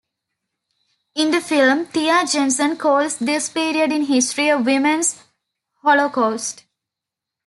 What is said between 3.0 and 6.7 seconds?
this period in history a "Women's Holocaust".